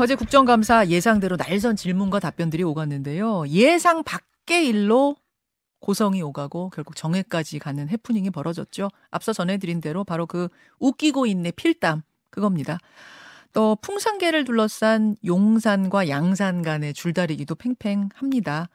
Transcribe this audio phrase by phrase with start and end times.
[0.00, 3.46] 어제 국정감사 예상대로 날선 질문과 답변들이 오갔는데요.
[3.48, 5.14] 예상 밖의 일로
[5.78, 8.88] 고성이 오가고 결국 정회까지 가는 해프닝이 벌어졌죠.
[9.10, 12.00] 앞서 전해드린 대로 바로 그 웃기고 있네 필담
[12.30, 12.78] 그겁니다.
[13.52, 18.70] 또 풍산계를 둘러싼 용산과 양산 간의 줄다리기도 팽팽합니다.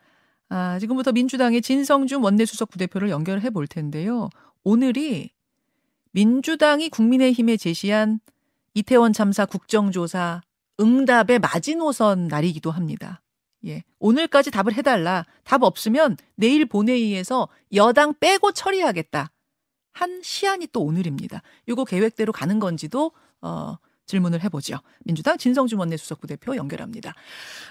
[0.49, 4.29] 아, 지금부터 민주당의 진성준 원내수석 부대표를 연결해 볼 텐데요.
[4.63, 5.31] 오늘이
[6.11, 8.19] 민주당이 국민의힘에 제시한
[8.75, 10.41] 이태원 참사 국정조사
[10.79, 13.21] 응답의 마지노선 날이기도 합니다.
[13.65, 13.83] 예.
[13.99, 15.25] 오늘까지 답을 해달라.
[15.43, 19.31] 답 없으면 내일 본회의에서 여당 빼고 처리하겠다.
[19.93, 21.41] 한 시한이 또 오늘입니다.
[21.67, 23.11] 이거 계획대로 가는 건지도
[23.41, 24.77] 어, 질문을 해보죠.
[25.03, 27.13] 민주당 진성준 원내수석 부대표 연결합니다.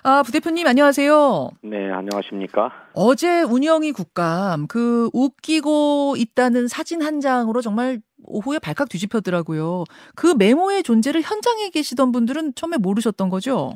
[0.02, 1.50] 아, 부대표님 안녕하세요.
[1.62, 2.88] 네, 안녕하십니까?
[2.92, 9.84] 어제 운영이 국감 그 웃기고 있다는 사진 한 장으로 정말 오후에 발칵 뒤집혔더라고요.
[10.16, 13.72] 그 메모의 존재를 현장에 계시던 분들은 처음에 모르셨던 거죠?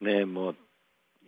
[0.00, 0.54] 네, 뭐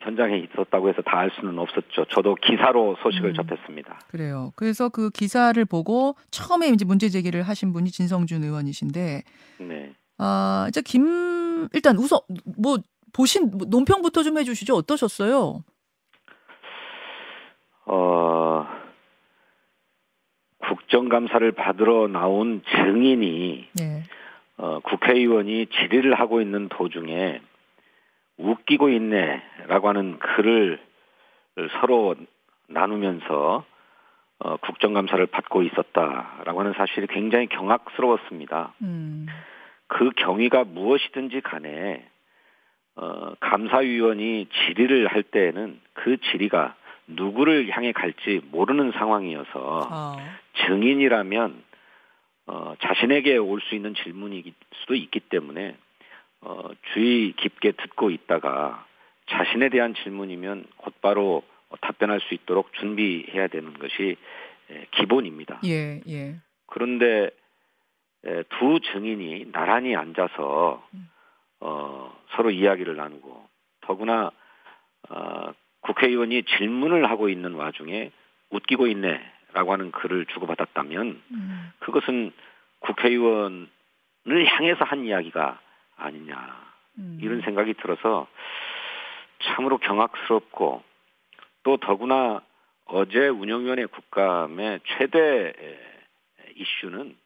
[0.00, 2.06] 현장에 있었다고 해서 다 알 수는 없었죠.
[2.10, 3.34] 저도 기사로 소식을 음.
[3.34, 4.00] 접했습니다.
[4.08, 4.52] 그래요.
[4.56, 9.22] 그래서 그 기사를 보고 처음에 이제 문제 제기를 하신 분이 진성준 의원이신데,
[9.60, 9.92] 네.
[10.25, 12.20] 아, 이제 김, 일단 우선,
[12.56, 12.78] 뭐,
[13.12, 14.77] 보신, 뭐 논평부터 좀 해주시죠.
[14.77, 15.65] 어떠셨어요?
[17.87, 18.67] 어,
[20.61, 24.03] 국정감사를 받으러 나온 증인이 예.
[24.59, 27.41] 어, 국회의원이 질의를 하고 있는 도중에
[28.37, 30.81] 웃기고 있네라고 하는 글을
[31.81, 32.15] 서로
[32.69, 33.65] 나누면서
[34.39, 38.75] 어, 국정감사를 받고 있었다라고 하는 사실이 굉장히 경악스러웠습니다.
[38.83, 39.27] 음,
[39.92, 42.06] 그 경위가 무엇이든지 간에
[42.96, 46.76] 어, 감사위원이 질의를 할 때에는 그 질의가
[47.06, 50.16] 누구를 향해 갈지 모르는 상황이어서 아,
[50.66, 51.62] 증인이라면
[52.46, 55.76] 어, 자신에게 올 수 있는 질문일 수도 있기 때문에
[56.40, 58.86] 어, 주의 깊게 듣고 있다가
[59.30, 61.42] 자신에 대한 질문이면 곧바로
[61.82, 64.16] 답변할 수 있도록 준비해야 되는 것이
[64.70, 65.60] 에, 기본입니다.
[65.66, 66.36] 예, 예.
[66.66, 67.31] 그런데 에,
[68.59, 71.10] 두 증인이 나란히 앉아서 음.
[71.60, 73.49] 어, 서로 이야기를 나누고
[73.83, 74.31] 더구나
[75.09, 78.11] 어, 국회의원이 질문을 하고 있는 와중에
[78.50, 82.32] 웃기고 있네라고 하는 글을 주고받았다면 음, 그것은
[82.81, 83.69] 국회의원을
[84.27, 85.61] 향해서 한 이야기가
[85.97, 87.19] 아니냐 음.
[87.21, 88.28] 이런 생각이 들어서
[89.43, 90.82] 참으로 경악스럽고
[91.65, 92.43] 또 더구나
[92.87, 95.78] 어제 운영위원회 국감의 최대 에,
[96.56, 97.16] 이슈는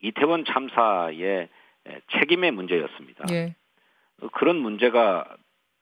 [0.00, 1.48] 이태원 참사의
[1.86, 3.24] 에, 책임의 문제였습니다.
[3.30, 3.54] 예.
[4.32, 5.36] 그런 문제가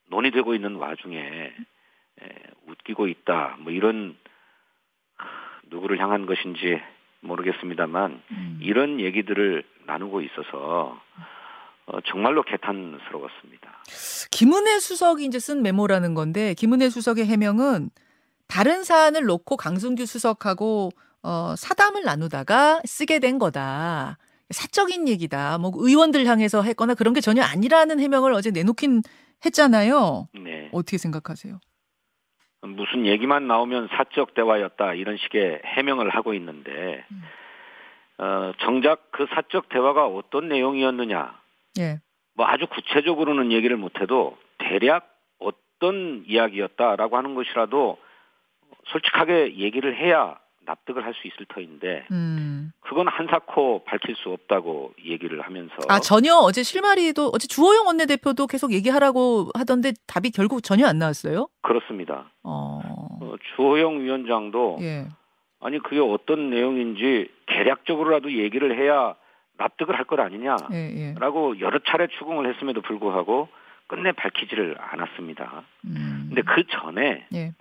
[0.09, 2.29] 논의되고 있는 와중에 에,
[2.69, 4.17] 웃기고 있다 뭐 이런
[5.17, 5.29] 하,
[5.69, 6.81] 누구를 향한 것인지
[7.21, 8.59] 모르겠습니다만 음.
[8.61, 11.01] 이런 얘기들을 나누고 있어서
[11.87, 13.83] 어, 정말로 개탄스러웠습니다.
[14.31, 17.91] 김은혜 수석이 이제 쓴 메모라는 건데 김은혜 수석의 해명은
[18.47, 20.91] 다른 사안을 놓고 강승규 수석하고
[21.23, 24.19] 어, 사담을 나누다가 쓰게 된 거다.
[24.51, 25.59] 사적인 얘기다.
[25.59, 29.03] 뭐 의원들 향해서 했거나 그런 게 전혀 아니라는 해명을 어제 내놓긴
[29.45, 30.29] 했잖아요.
[30.35, 30.69] 네.
[30.73, 31.59] 어떻게 생각하세요?
[32.63, 37.23] 무슨 얘기만 나오면 사적 대화였다 이런 식의 해명을 하고 있는데 음.
[38.19, 41.41] 어, 정작 그 사적 대화가 어떤 내용이었느냐
[41.81, 42.01] 예.
[42.35, 47.99] 뭐 아주 구체적으로는 얘기를 못해도 대략 어떤 이야기였다라고 하는 것이라도
[48.87, 52.73] 솔직하게 얘기를 해야 납득을 할 수 있을 터인데 음.
[52.81, 58.73] 그건 한사코 밝힐 수 없다고 얘기를 하면서 아 전혀 어제 실마리도 어제 주호영 원내대표도 계속
[58.73, 61.49] 얘기하라고 하던데 답이 결국 전혀 안 나왔어요.
[61.63, 62.31] 그렇습니다.
[62.43, 62.81] 어.
[63.21, 65.07] 어, 주호영 위원장도 예.
[65.61, 69.15] 아니 그게 어떤 내용인지 대략적으로라도 얘기를 해야
[69.59, 70.91] 납득을 할 것 아니냐라고 예.
[70.97, 71.61] 예.
[71.61, 73.49] 여러 차례 추궁을 했음에도 불구하고
[73.87, 75.65] 끝내 밝히지를 않았습니다.
[75.85, 76.27] 음.
[76.29, 77.53] 근데 그 전에 예.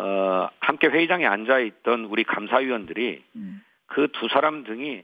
[0.00, 3.62] 어, 함께 회의장에 앉아 있던 우리 감사위원들이 음.
[3.86, 5.02] 그두 사람 등이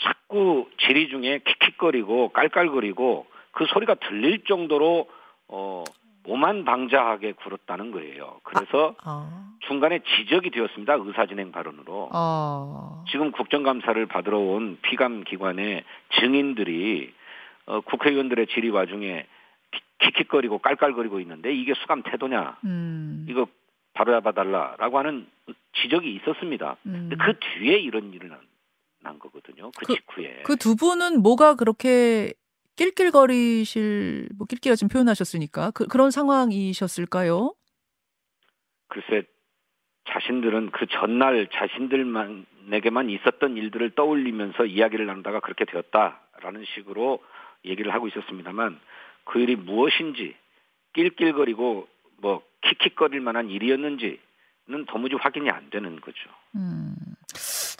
[0.00, 5.08] 자꾸 질의 중에 킥킥거리고 깔깔거리고 그 소리가 들릴 정도로
[5.48, 5.84] 어,
[6.26, 8.40] 오만 방자하게 굴었다는 거예요.
[8.44, 9.52] 그래서 아.
[9.66, 10.94] 중간에 지적이 되었습니다.
[10.94, 12.10] 의사진행 발언으로.
[12.12, 13.04] 아.
[13.10, 15.84] 지금 국정감사를 받으러 온 피감 기관의
[16.20, 17.12] 증인들이
[17.66, 19.26] 어, 국회의원들의 질의 와중에
[19.70, 22.58] 킥- 킥킥거리고 깔깔거리고 있는데 이게 수감 태도냐?
[22.64, 23.26] 음.
[23.28, 23.46] 이거
[23.94, 25.26] 바로잡아달라라고 하는
[25.82, 26.76] 지적이 있었습니다.
[26.86, 27.08] 음.
[27.10, 28.40] 근데 그 뒤에 이런 일이 난,
[29.00, 29.70] 난 거거든요.
[29.76, 30.42] 그, 그- 직후에.
[30.44, 32.32] 그 두 분은 뭐가 그렇게
[32.76, 37.54] 낄낄거리실 뭐 낄끼가 지금 표현하셨으니까 그, 그런 상황이셨을까요?
[38.88, 39.24] 글쎄
[40.08, 47.22] 자신들은 그 전날 자신들만에게만 있었던 일들을 떠올리면서 이야기를 나누다가 그렇게 되었다라는 식으로
[47.64, 48.80] 얘기를 하고 있었습니다만
[49.24, 50.34] 그 일이 무엇인지
[50.94, 54.18] 낄낄거리고 뭐 킥킥거릴 만한 일이었는지는
[54.88, 56.30] 도무지 확인이 안 되는 거죠.
[56.54, 56.94] 음.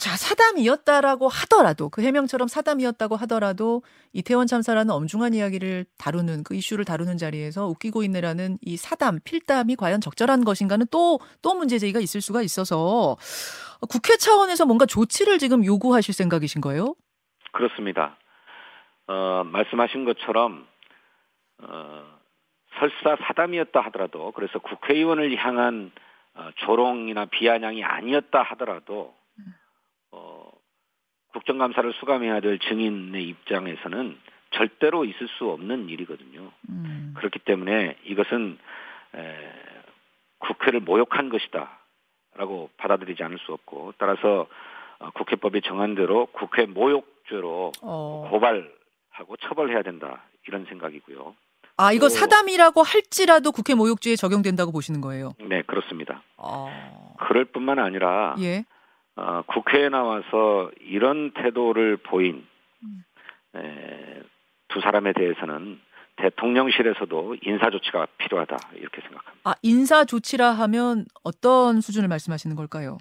[0.03, 7.17] 자, 사담이었다라고 하더라도 그 해명처럼 사담이었다고 하더라도 이태원 참사라는 엄중한 이야기를 다루는 그 이슈를 다루는
[7.17, 13.15] 자리에서 웃기고 있네라는 이 사담, 필담이 과연 적절한 것인가는 또또 문제 제기가 있을 수가 있어서
[13.89, 16.95] 국회 차원에서 뭔가 조치를 지금 요구하실 생각이신 거예요?
[17.53, 18.17] 그렇습니다.
[19.07, 20.67] 어, 말씀하신 것처럼
[21.59, 22.12] 어,
[22.83, 25.91] 설사 사담이었다 하더라도 그래서 국회의원을 향한
[26.35, 29.15] 어, 조롱이나 비아냥이 아니었다 하더라도
[30.11, 30.51] 어,
[31.31, 34.19] 국정감사를 수감해야 될 증인의 입장에서는
[34.51, 36.51] 절대로 있을 수 없는 일이거든요.
[36.69, 37.13] 음.
[37.17, 38.57] 그렇기 때문에 이것은
[39.15, 39.51] 에,
[40.39, 44.47] 국회를 모욕한 것이다라고 받아들이지 않을 수 없고 따라서
[44.99, 48.27] 어, 국회법이 정한 대로 국회 모욕죄로 어.
[48.29, 51.35] 고발하고 처벌해야 된다 이런 생각이고요.
[51.77, 55.33] 아 이거 사담이라고 할지라도 국회 모욕죄에 적용된다고 보시는 거예요?
[55.39, 56.21] 네 그렇습니다.
[56.37, 57.15] 어...
[57.27, 58.63] 그럴 뿐만 아니라 예.
[59.15, 62.45] 어, 국회에 나와서 이런 태도를 보인
[62.83, 63.03] 음.
[63.55, 64.21] 에,
[64.69, 65.79] 두 사람에 대해서는
[66.17, 69.49] 대통령실에서도 인사 조치가 필요하다 이렇게 생각합니다.
[69.49, 72.97] 아 인사 조치라 하면 어떤 수준을 말씀하시는 걸까요?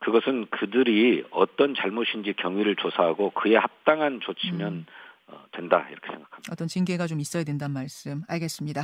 [0.00, 4.86] 그것은 그들이 어떤 잘못인지 경위를 조사하고 그에 합당한 조치면 음.
[5.28, 6.52] 어, 된다 이렇게 생각합니다.
[6.52, 8.82] 어떤 징계가 좀 있어야 된다는 말씀 알겠습니다.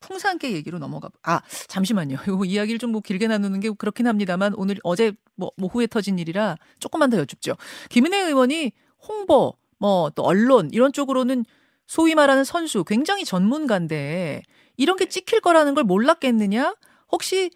[0.00, 1.08] 풍산계 얘기로 넘어가.
[1.22, 2.16] 아 잠시만요.
[2.28, 6.18] 요 이야기를 좀 뭐 길게 나누는 게 그렇긴 합니다만 오늘 어제 뭐, 뭐 후에 터진
[6.18, 7.56] 일이라 조금만 더 여쭙죠.
[7.90, 8.72] 김은혜 의원이
[9.08, 11.44] 홍보 뭐 또 언론 이런 쪽으로는
[11.86, 14.42] 소위 말하는 선수 굉장히 전문가인데
[14.76, 16.74] 이런 게 찍힐 거라는 걸 몰랐겠느냐?
[17.12, 17.50] 혹시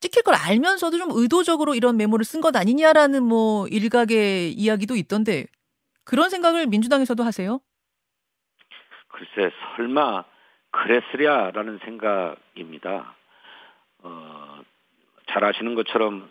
[0.00, 5.46] 찍힐 걸 알면서도 좀 의도적으로 이런 메모를 쓴 것 아니냐라는 뭐 일각의 이야기도 있던데
[6.04, 7.60] 그런 생각을 민주당에서도 하세요?
[9.20, 10.24] 글쎄 설마
[10.70, 13.14] 그랬으랴라는 생각입니다.
[14.02, 14.60] 어,
[15.26, 16.30] 잘 아시는 것처럼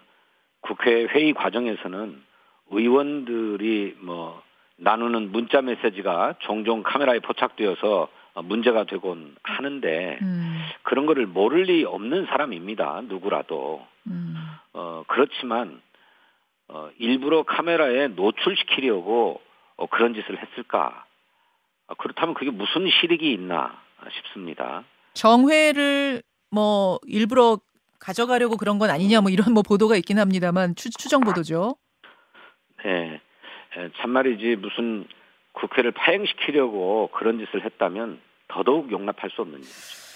[0.61, 2.23] 국회 회의 과정에서는
[2.71, 4.41] 의원들이 뭐
[4.77, 8.09] 나누는 문자 메시지가 종종 카메라에 포착되어서
[8.43, 10.61] 문제가 되곤 하는데 음.
[10.83, 13.01] 그런 거를 모를 리 없는 사람입니다.
[13.05, 13.85] 누구라도.
[14.07, 14.35] 음.
[14.73, 15.81] 어, 그렇지만
[16.69, 19.41] 어, 일부러 카메라에 노출시키려고
[19.75, 21.05] 어, 그런 짓을 했을까?
[21.89, 23.81] 어, 그렇다면 그게 무슨 실익이 있나
[24.11, 24.83] 싶습니다.
[25.13, 26.21] 정회를
[26.51, 27.59] 뭐 일부러
[27.99, 31.75] 가져가려고 그런 건 아니냐 뭐 이런 뭐 보도가 있긴 합니다만 추, 추정 보도죠.
[32.85, 33.19] 네.
[34.01, 35.05] 참말이지 무슨
[35.51, 40.08] 국회를 파행시키려고 그런 짓을 했다면 더더욱 용납할 수 없는 일이죠.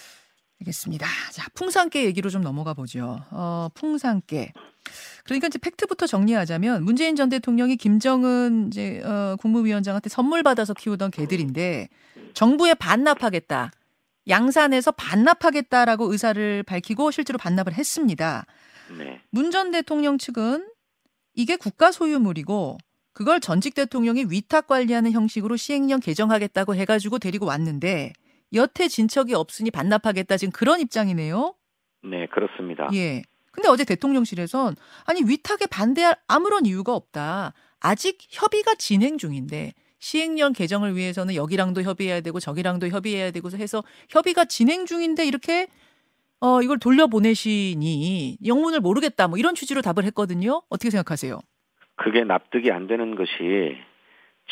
[0.64, 1.08] 알겠습니다.
[1.32, 3.20] 자, 풍산계 얘기로 좀 넘어가 보죠.
[3.32, 4.54] 어, 풍산계.
[5.24, 11.90] 그러니까 이제 팩트부터 정리하자면 문재인 전 대통령이 김정은 이제 어, 국무위원장한테 선물 받아서 키우던 개들인데
[12.34, 13.72] 정부에 반납하겠다.
[14.28, 18.46] 양산에서 반납하겠다라고 의사를 밝히고 실제로 반납을 했습니다.
[18.98, 19.22] 네.
[19.30, 20.68] 문전 대통령 측은
[21.34, 22.78] 이게 국가 소유물이고
[23.12, 28.14] 그걸 전직 대통령이 위탁 관리하는 형식으로 시행령 개정하겠다고 해가지고 데리고 왔는데
[28.54, 31.56] 여태 진척이 없으니 반납하겠다 지금 그런 입장이네요.
[32.04, 32.90] 네, 그렇습니다.
[32.94, 33.22] 예.
[33.52, 37.54] 근데 어제 대통령실에선 아니 위탁에 반대할 아무런 이유가 없다.
[37.80, 44.46] 아직 협의가 진행 중인데 시행령 개정을 위해서는 여기랑도 협의해야 되고 저기랑도 협의해야 되고 해서 협의가
[44.46, 45.68] 진행 중인데 이렇게
[46.40, 50.62] 어 이걸 돌려보내시니 영문을 모르겠다 뭐 이런 취지로 답을 했거든요.
[50.70, 51.40] 어떻게 생각하세요?
[51.96, 53.78] 그게 납득이 안 되는 것이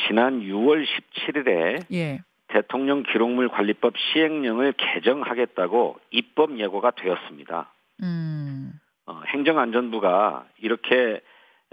[0.08, 2.22] 지난 6월 17일에 예.
[2.52, 7.72] 대통령 기록물 관리법 시행령을 개정하겠다고 입법 예고가 되었습니다.
[8.04, 8.74] 음.
[9.06, 11.22] 어, 행정안전부가 이렇게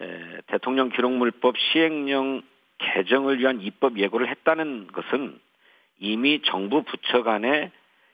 [0.00, 2.42] 에, 대통령 기록물법 시행령
[2.78, 5.38] 개정을 위한 입법 예고를 했다는 것은
[5.99, 7.73] 이미 정부 부처 간에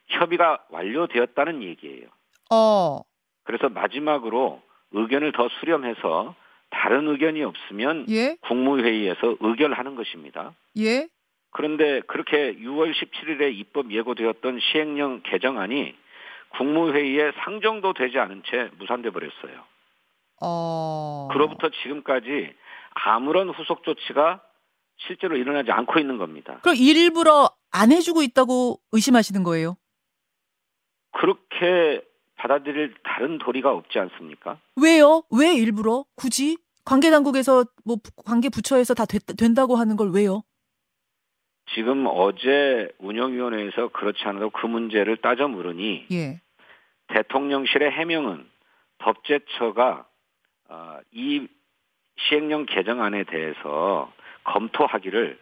[0.09, 2.09] 협의가 완료되었다는 얘기예요.
[2.50, 3.02] 어.
[3.44, 6.35] 그래서 마지막으로 의견을 더 수렴해서
[6.71, 8.37] 다른 의견이 없으면 예?
[8.40, 10.54] 국무회의에서 의결하는 것입니다.
[10.78, 11.09] 예?
[11.54, 15.94] 그런데 그렇게 6월 17일에 입법 예고되었던 시행령 개정안이
[16.58, 19.64] 국무회의에 상정도 되지 않은 채 무산돼 버렸어요.
[20.42, 21.28] 어...
[21.30, 22.52] 그로부터 지금까지
[22.90, 24.42] 아무런 후속 조치가
[25.06, 26.58] 실제로 일어나지 않고 있는 겁니다.
[26.62, 29.76] 그럼 일부러 안 해주고 있다고 의심하시는 거예요?
[31.12, 34.58] 그렇게 받아들일 다른 도리가 없지 않습니까?
[34.75, 35.23] 왜요?
[35.30, 36.04] 왜 일부러?
[36.16, 36.58] 굳이?
[36.84, 40.42] 관계 당국에서 뭐 관계 부처에서 다 됐, 된다고 하는 걸 왜요?
[41.73, 46.40] 지금 어제 운영위원회에서 그렇지 않아도 그 문제를 따져 물으니 예.
[47.09, 48.47] 대통령실의 해명은
[48.99, 50.06] 법제처가
[50.68, 51.47] 어, 이
[52.16, 54.12] 시행령 개정안에 대해서
[54.44, 55.38] 검토하기를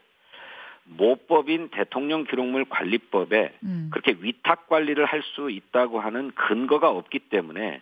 [0.84, 3.90] 모법인 대통령 기록물 관리법에 음.
[3.92, 7.80] 그렇게 위탁 관리를 할 수 있다고 하는 근거가 없기 때문에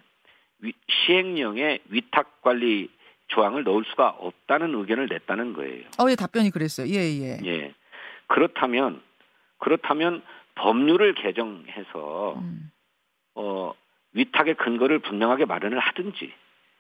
[0.61, 2.91] 위- 시행령에 위탁 관리
[3.29, 5.85] 조항을 넣을 수가 없다는 의견을 냈다는 거예요.
[5.99, 6.87] 어, 예, 답변이 그랬어요.
[6.89, 7.39] 예, 예.
[7.47, 7.73] 예.
[8.31, 9.03] 그렇다면
[9.59, 10.23] 그렇다면
[10.55, 12.71] 법률을 개정해서 음.
[13.35, 13.73] 어
[14.13, 16.33] 위탁의 근거를 분명하게 마련을 하든지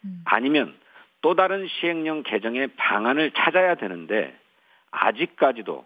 [0.04, 0.22] 음.
[0.24, 0.74] 아니면
[1.22, 4.34] 또 다른 시행령 개정의 방안을 찾아야 되는데
[4.90, 5.84] 아직까지도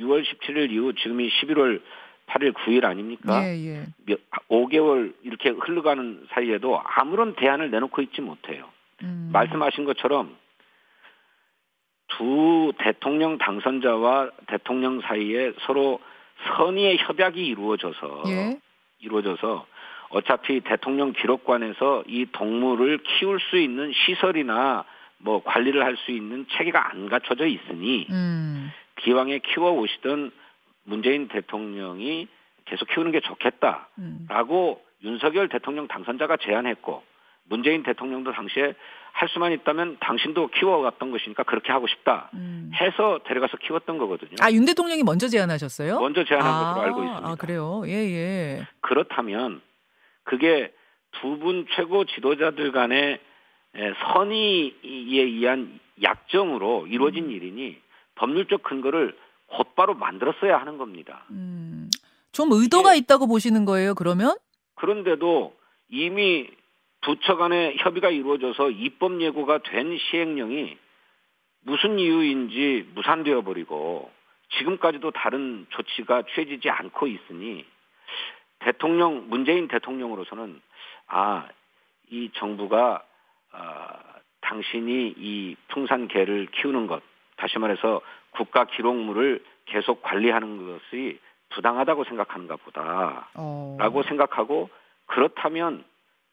[0.00, 1.82] 6월 17일 이후 지금이 11월
[2.26, 3.42] 8일 9일 아닙니까?
[3.44, 3.86] 예, 예.
[4.06, 8.68] 몇- 5개월 이렇게 흘러가는 사이에도 아무런 대안을 내놓고 있지 못해요.
[9.02, 9.30] 음.
[9.32, 10.36] 말씀하신 것처럼
[12.16, 16.00] 두 대통령 당선자와 대통령 사이에 서로
[16.56, 18.58] 선의의 협약이 이루어져서 예.
[19.00, 19.66] 이루어져서
[20.10, 24.84] 어차피 대통령 기록관에서 이 동물을 키울 수 있는 시설이나
[25.18, 28.70] 뭐 관리를 할 수 있는 체계가 안 갖춰져 있으니 음.
[28.96, 30.30] 기왕에 키워 오시던
[30.84, 32.28] 문재인 대통령이
[32.66, 35.06] 계속 키우는 게 좋겠다라고 음.
[35.06, 37.02] 윤석열 대통령 당선자가 제안했고
[37.48, 38.74] 문재인 대통령도 당시에
[39.18, 42.70] 할 수만 있다면 당신도 키워왔던 것이니까 그렇게 하고 싶다 음.
[42.74, 44.36] 해서 데려가서 키웠던 거거든요.
[44.40, 46.00] 아, 윤 대통령이 먼저 제안하셨어요?
[46.00, 47.28] 먼저 제안한 아, 것으로 알고 있습니다.
[47.30, 47.82] 아, 그래요?
[47.86, 48.66] 예, 예.
[48.82, 49.62] 그렇다면
[50.24, 50.70] 그게
[51.22, 53.18] 두 분 최고 지도자들 간의
[53.76, 57.78] 에, 선의에 의한 약정으로 이루어진 일이니
[58.16, 61.24] 법률적 근거를 곧바로 만들었어야 하는 겁니다.
[61.30, 61.88] 음.
[62.32, 64.36] 좀 의도가 이게- 있다고 보시는 거예요, 그러면?
[64.74, 65.54] 그런데도
[65.88, 66.48] 이미
[67.06, 70.76] 부처 간의 협의가 이루어져서 입법 예고가 된 시행령이
[71.62, 74.10] 무슨 이유인지 무산되어 버리고
[74.58, 77.64] 지금까지도 다른 조치가 취해지지 않고 있으니
[78.58, 80.60] 대통령 문재인 대통령으로서는
[81.06, 81.48] 아
[82.10, 83.02] 이 정부가
[83.52, 83.98] 아,
[84.42, 87.02] 당신이 이 풍산개를 키우는 것
[87.36, 91.18] 다시 말해서 국가 기록물을 계속 관리하는 것이
[91.50, 93.28] 부당하다고 생각하는가 보다.
[93.34, 93.76] 어.
[93.78, 94.70] 라고 생각하고
[95.06, 95.84] 그렇다면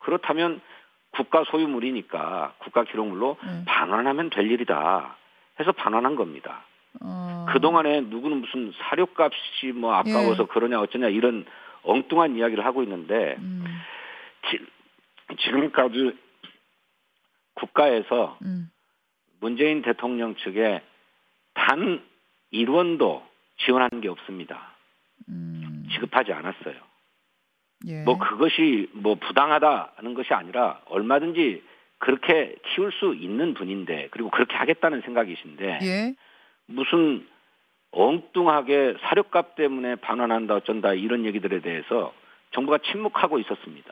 [0.03, 0.61] 그렇다면
[1.11, 3.63] 국가 소유물이니까 국가 기록물로 네.
[3.65, 5.15] 반환하면 될 일이다
[5.59, 6.65] 해서 반환한 겁니다.
[7.01, 7.45] 어.
[7.49, 10.47] 그동안에 누구는 무슨 사료값이 뭐 아까워서 예.
[10.47, 11.45] 그러냐 어쩌냐 이런
[11.83, 13.63] 엉뚱한 이야기를 하고 있는데 음.
[14.49, 14.59] 지,
[15.39, 16.17] 지금까지
[17.55, 18.69] 국가에서 음.
[19.39, 20.81] 문재인 대통령 측에
[21.53, 22.03] 단
[22.51, 23.23] 1원도
[23.57, 24.73] 지원한 게 없습니다.
[25.29, 25.87] 음.
[25.91, 26.75] 지급하지 않았어요.
[27.87, 28.03] 예.
[28.03, 31.63] 뭐 그것이 뭐 부당하다는 것이 아니라 얼마든지
[31.99, 36.15] 그렇게 키울 수 있는 분인데 그리고 그렇게 하겠다는 생각이신데 예.
[36.65, 37.25] 무슨
[37.91, 42.13] 엉뚱하게 사료값 때문에 반환한다 어쩐다 이런 얘기들에 대해서
[42.51, 43.91] 정부가 침묵하고 있었습니다.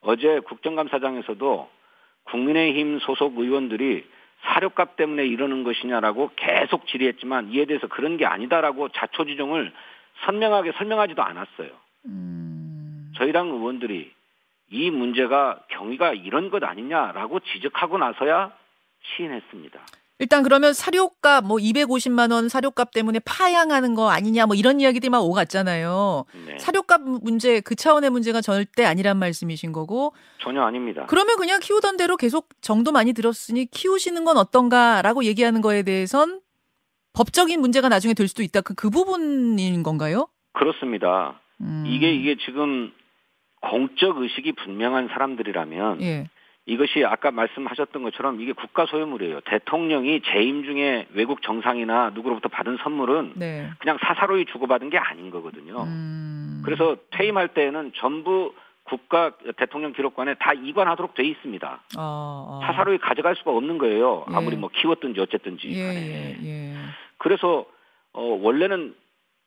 [0.00, 1.68] 어제 국정감사장에서도
[2.24, 4.04] 국민의힘 소속 의원들이
[4.42, 9.72] 사료값 때문에 이러는 것이냐라고 계속 질의했지만 이에 대해서 그런 게 아니다라고 자초지종을
[10.24, 11.70] 선명하게 설명하지도 않았어요.
[12.06, 12.47] 음.
[13.18, 14.12] 저희랑 의원들이
[14.70, 18.52] 이 문제가 경위가 이런 것 아니냐라고 지적하고 나서야
[19.16, 19.80] 시인했습니다.
[20.20, 25.20] 일단 그러면 사료값 뭐 250만 원 사료값 때문에 파양하는 거 아니냐 뭐 이런 이야기들이 막
[25.20, 26.24] 오갔잖아요.
[26.46, 26.58] 네.
[26.58, 31.06] 사료값 문제 그 차원의 문제가 절대 아니란 말씀이신 거고 전혀 아닙니다.
[31.08, 36.40] 그러면 그냥 키우던 대로 계속 정도 많이 들었으니 키우시는 건 어떤가라고 얘기하는 거에 대해선
[37.12, 38.60] 법적인 문제가 나중에 될 수도 있다.
[38.60, 40.28] 그, 그 부분인 건가요?
[40.52, 41.40] 그렇습니다.
[41.60, 41.84] 음.
[41.86, 42.92] 이게 이게 지금
[43.60, 46.28] 공적 의식이 분명한 사람들이라면 예.
[46.66, 49.40] 이것이 아까 말씀하셨던 것처럼 이게 국가 소유물이에요.
[49.40, 53.70] 대통령이 재임 중에 외국 정상이나 누구로부터 받은 선물은 네.
[53.78, 55.82] 그냥 사사로이 주고받은 게 아닌 거거든요.
[55.84, 56.60] 음.
[56.64, 58.52] 그래서 퇴임할 때에는 전부
[58.84, 61.80] 국가 대통령 기록관에 다 이관하도록 돼 있습니다.
[61.96, 62.60] 어, 어.
[62.64, 64.26] 사사로이 가져갈 수가 없는 거예요.
[64.30, 64.36] 예.
[64.36, 66.36] 아무리 뭐 키웠든지 어쨌든지 예, 간에.
[66.42, 66.74] 예, 예.
[67.16, 67.64] 그래서
[68.12, 68.94] 어, 원래는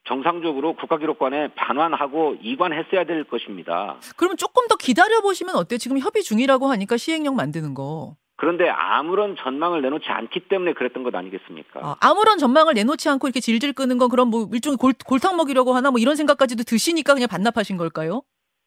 [0.06, 3.98] 정상적으로 국가기록관에 반환하고 이관했어야 될 것입니다.
[4.18, 5.78] 그러면 조금 더 기다려 보시면 어때요?
[5.78, 8.16] 지금 협의 중이라고 하니까 시행령 만드는 거.
[8.36, 11.80] 그런데 아무런 전망을 내놓지 않기 때문에 그랬던 것 아니겠습니까?
[11.84, 15.74] 아, 아무런 전망을 내놓지 않고 이렇게 질질 끄는 건 그럼 뭐 일종의 골, 골탕 먹이려고
[15.74, 18.24] 하나 뭐 이런 생각까지도 드시니까 그냥 반납하신 걸까요?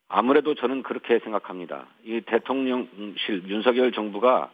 [0.07, 1.87] 아무래도 저는 그렇게 생각합니다.
[2.05, 4.53] 이 대통령실 윤석열 정부가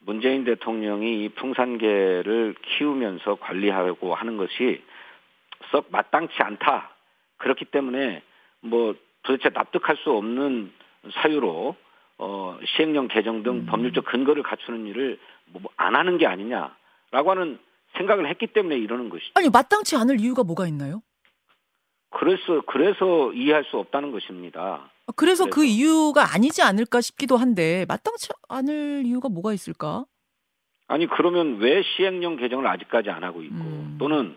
[0.00, 4.82] 문재인 대통령이 이 풍산개를 키우면서 관리하고 하는 것이
[5.70, 6.90] 썩 마땅치 않다.
[7.38, 8.22] 그렇기 때문에
[8.60, 10.72] 뭐 도대체 납득할 수 없는
[11.14, 11.76] 사유로
[12.18, 13.66] 어 시행령 개정 등 음.
[13.66, 15.18] 법률적 근거를 갖추는 일을
[15.52, 17.58] 뭐 안 하는 게 아니냐라고 하는
[17.96, 19.32] 생각을 했기 때문에 이러는 것이죠.
[19.34, 21.02] 아니 마땅치 않을 이유가 뭐가 있나요?
[22.10, 24.90] 그래서 그래서 이해할 수 없다는 것입니다.
[25.06, 25.66] 아, 그래서 그 그래서.
[25.72, 30.04] 이유가 아니지 않을까 싶기도 한데 마땅치 않을 이유가 뭐가 있을까?
[30.88, 33.96] 아니 그러면 왜 시행령 개정을 아직까지 안 하고 있고 음.
[33.98, 34.36] 또는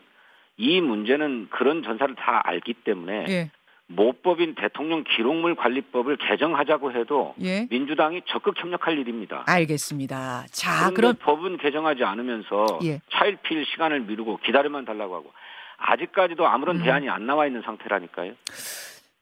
[0.59, 3.51] 이 문제는 그런 전사를 다 알기 때문에 예.
[3.87, 7.65] 모법인 대통령 기록물 관리법을 개정하자고 해도 예.
[7.71, 9.45] 민주당이 적극 협력할 일입니다.
[9.47, 10.45] 알겠습니다.
[10.51, 12.99] 자, 그럼 법은 개정하지 않으면서 예.
[13.09, 15.31] 차일피일 시간을 미루고 기다려만 달라고 하고
[15.77, 16.83] 아직까지도 아무런 음.
[16.83, 18.33] 대안이 안 나와 있는 상태라니까요.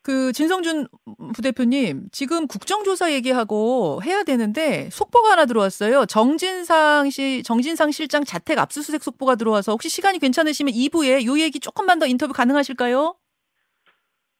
[0.07, 0.87] 그 진성준
[1.35, 6.05] 부대표님 지금 국정조사 얘기하고 해야 되는데 속보가 하나 들어왔어요.
[6.05, 11.99] 정진상 씨 정진상 실장 자택 압수수색 속보가 들어와서 혹시 시간이 괜찮으시면 2부에 요 얘기 조금만
[11.99, 13.15] 더 인터뷰 가능하실까요?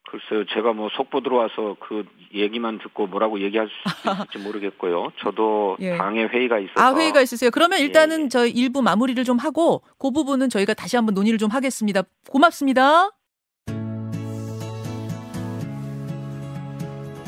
[0.09, 5.11] 글쎄요, 제가 뭐 속보 들어와서 그 얘기만 듣고 뭐라고 얘기할 수 있을지 모르겠고요.
[5.21, 5.97] 저도 예.
[5.97, 7.51] 당에 회의가 있어서 아 회의가 있으세요.
[7.51, 8.29] 그러면 일단은 예, 예.
[8.29, 12.03] 저희 일부 마무리를 좀 하고 그 부분은 저희가 다시 한번 논의를 좀 하겠습니다.
[12.29, 13.09] 고맙습니다.